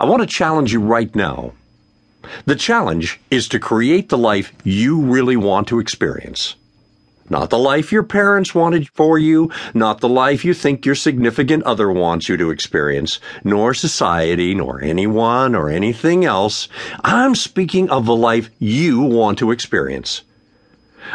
[0.00, 1.52] I want to challenge you right now.
[2.46, 6.56] The challenge is to create the life you really want to experience.
[7.28, 11.64] Not the life your parents wanted for you, not the life you think your significant
[11.64, 16.66] other wants you to experience, nor society, nor anyone, or anything else.
[17.04, 20.22] I'm speaking of the life you want to experience.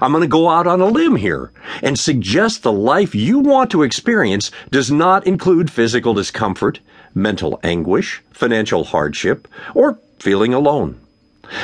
[0.00, 1.52] I'm going to go out on a limb here
[1.82, 6.80] and suggest the life you want to experience does not include physical discomfort,
[7.14, 10.98] mental anguish, financial hardship, or feeling alone.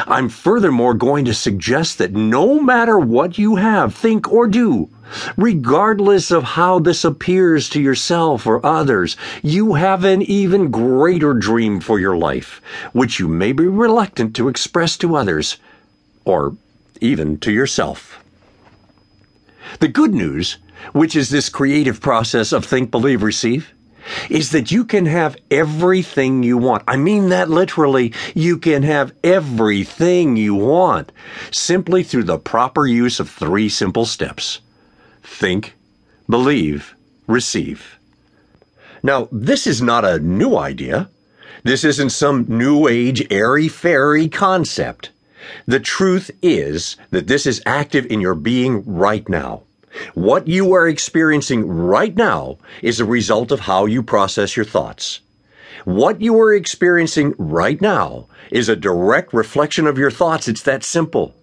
[0.06, 4.91] I'm furthermore going to suggest that no matter what you have, think, or do,
[5.37, 11.80] regardless of how this appears to yourself or others, you have an even greater dream
[11.80, 12.61] for your life,
[12.92, 15.56] which you may be reluctant to express to others,
[16.25, 16.56] or
[17.01, 18.23] even to yourself.
[19.80, 20.59] The good news,
[20.92, 23.73] which is this creative process of think, believe, receive,
[24.30, 26.85] is that you can have everything you want.
[26.87, 28.12] I mean that literally.
[28.34, 31.12] You can have everything you want
[31.51, 34.61] simply through the proper use of three simple steps.
[35.23, 35.75] Think,
[36.29, 36.95] believe,
[37.27, 37.98] receive.
[39.03, 41.11] Now, this is not a new idea.
[41.62, 45.11] This isn't some new age airy fairy concept.
[45.67, 49.62] The truth is that this is active in your being right now.
[50.15, 55.21] What you are experiencing right now is a result of how you process your thoughts.
[55.85, 60.49] What you are experiencing right now is a direct reflection of your thoughts.
[60.49, 61.35] It's that simple.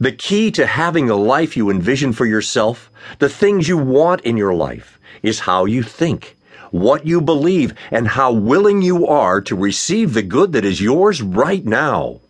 [0.00, 4.36] The key to having the life you envision for yourself, the things you want in
[4.36, 6.36] your life, is how you think,
[6.70, 11.22] what you believe, and how willing you are to receive the good that is yours
[11.22, 12.20] right now.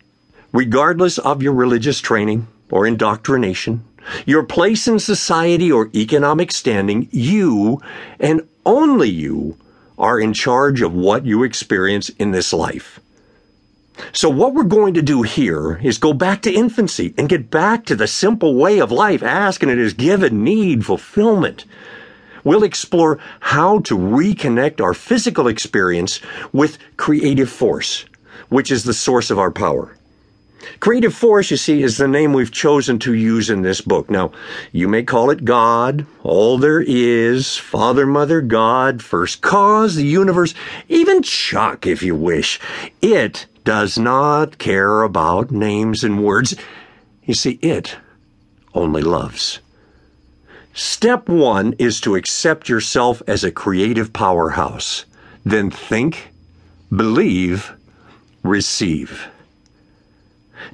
[0.51, 3.83] Regardless of your religious training or indoctrination,
[4.25, 7.81] your place in society or economic standing, you
[8.19, 9.57] and only you
[9.97, 12.99] are in charge of what you experience in this life.
[14.13, 17.85] So what we're going to do here is go back to infancy and get back
[17.85, 21.65] to the simple way of life, ask and it is given, need, fulfillment.
[22.43, 26.21] We'll explore how to reconnect our physical experience
[26.53, 28.05] with creative force,
[28.47, 29.97] which is the source of our power.
[30.79, 34.09] Creative force, you see, is the name we've chosen to use in this book.
[34.09, 34.31] Now,
[34.71, 40.53] you may call it God, all there is, Father, Mother, God, first cause, the universe,
[40.87, 42.59] even Chuck, if you wish.
[43.01, 46.55] It does not care about names and words.
[47.23, 47.97] You see, it
[48.73, 49.59] only loves.
[50.73, 55.05] Step one is to accept yourself as a creative powerhouse.
[55.43, 56.31] Then think,
[56.89, 57.73] believe,
[58.43, 59.27] receive.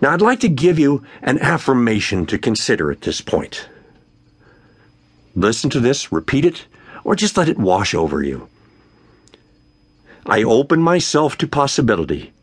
[0.02, 3.70] Now, I'd like to give you an affirmation to consider at this point.
[5.36, 6.66] Listen to this, repeat it,
[7.04, 8.50] or just let it wash over you.
[10.26, 12.34] I open myself to possibility,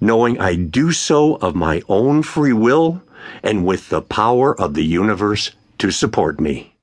[0.00, 3.02] knowing I do so of my own free will
[3.42, 6.75] and with the power of the universe to support me.